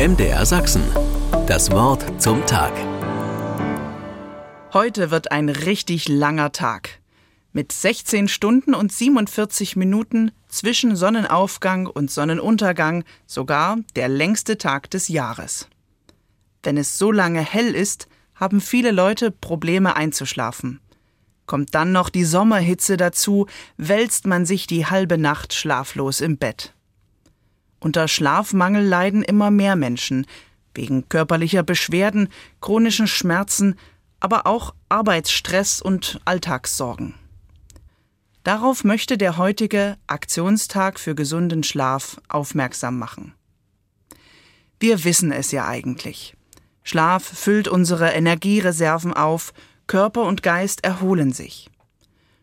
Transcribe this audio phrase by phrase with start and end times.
[0.00, 0.82] MDR Sachsen.
[1.46, 2.72] Das Wort zum Tag.
[4.72, 7.00] Heute wird ein richtig langer Tag.
[7.52, 15.08] Mit 16 Stunden und 47 Minuten zwischen Sonnenaufgang und Sonnenuntergang sogar der längste Tag des
[15.08, 15.68] Jahres.
[16.62, 20.80] Wenn es so lange hell ist, haben viele Leute Probleme einzuschlafen.
[21.44, 26.72] Kommt dann noch die Sommerhitze dazu, wälzt man sich die halbe Nacht schlaflos im Bett.
[27.80, 30.26] Unter Schlafmangel leiden immer mehr Menschen,
[30.74, 32.28] wegen körperlicher Beschwerden,
[32.60, 33.76] chronischen Schmerzen,
[34.20, 37.14] aber auch Arbeitsstress und Alltagssorgen.
[38.44, 43.34] Darauf möchte der heutige Aktionstag für gesunden Schlaf aufmerksam machen.
[44.78, 46.34] Wir wissen es ja eigentlich.
[46.82, 49.52] Schlaf füllt unsere Energiereserven auf,
[49.86, 51.68] Körper und Geist erholen sich.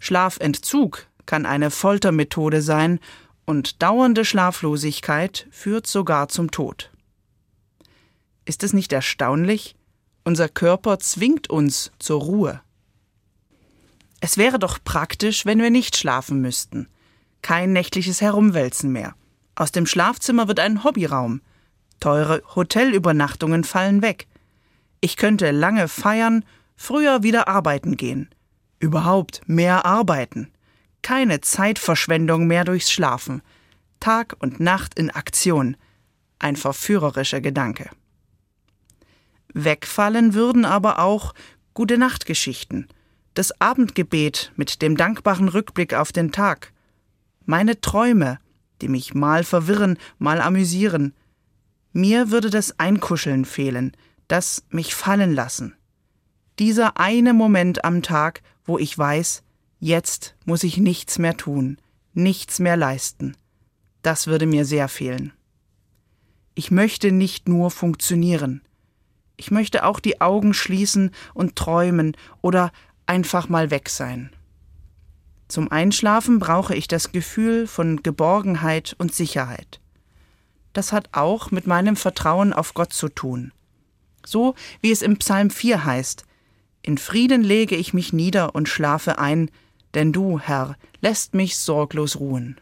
[0.00, 3.00] Schlafentzug kann eine Foltermethode sein
[3.44, 6.90] und dauernde Schlaflosigkeit führt sogar zum Tod.
[8.44, 9.76] Ist es nicht erstaunlich?
[10.24, 12.60] Unser Körper zwingt uns zur Ruhe.
[14.20, 16.88] Es wäre doch praktisch, wenn wir nicht schlafen müssten.
[17.42, 19.14] Kein nächtliches Herumwälzen mehr.
[19.54, 21.40] Aus dem Schlafzimmer wird ein Hobbyraum.
[22.00, 24.26] Teure Hotelübernachtungen fallen weg.
[25.00, 26.44] Ich könnte lange feiern,
[26.76, 28.28] früher wieder arbeiten gehen.
[28.78, 30.50] Überhaupt mehr arbeiten.
[31.02, 33.42] Keine Zeitverschwendung mehr durchs Schlafen.
[34.00, 35.76] Tag und Nacht in Aktion.
[36.38, 37.90] Ein verführerischer Gedanke.
[39.52, 41.34] Wegfallen würden aber auch
[41.74, 42.88] gute Nachtgeschichten,
[43.34, 46.72] das Abendgebet mit dem dankbaren Rückblick auf den Tag,
[47.46, 48.38] meine Träume,
[48.80, 51.14] die mich mal verwirren, mal amüsieren.
[51.92, 53.96] Mir würde das Einkuscheln fehlen,
[54.28, 55.74] das mich fallen lassen.
[56.58, 59.42] Dieser eine Moment am Tag, wo ich weiß,
[59.82, 61.78] Jetzt muss ich nichts mehr tun,
[62.12, 63.34] nichts mehr leisten.
[64.02, 65.32] Das würde mir sehr fehlen.
[66.54, 68.60] Ich möchte nicht nur funktionieren.
[69.38, 72.72] Ich möchte auch die Augen schließen und träumen oder
[73.06, 74.30] einfach mal weg sein.
[75.48, 79.80] Zum Einschlafen brauche ich das Gefühl von Geborgenheit und Sicherheit.
[80.74, 83.52] Das hat auch mit meinem Vertrauen auf Gott zu tun.
[84.26, 86.24] So wie es im Psalm 4 heißt,
[86.82, 89.50] in Frieden lege ich mich nieder und schlafe ein,
[89.94, 92.60] denn du, Herr, lässt mich sorglos ruhen.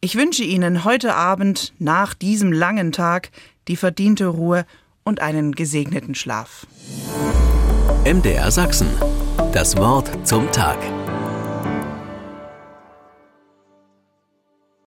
[0.00, 3.30] Ich wünsche Ihnen heute Abend nach diesem langen Tag
[3.66, 4.64] die verdiente Ruhe
[5.04, 6.66] und einen gesegneten Schlaf.
[8.04, 8.88] MDR Sachsen.
[9.52, 10.78] Das Wort zum Tag.